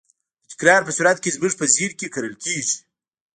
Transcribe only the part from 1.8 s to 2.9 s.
کې کرل کېږي.